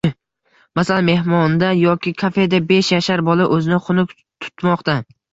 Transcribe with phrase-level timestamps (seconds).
[0.77, 4.15] Masalan, mehmonda yoki kafeda besh yashar bola o‘zini xunuk
[4.47, 4.97] tutmoqda.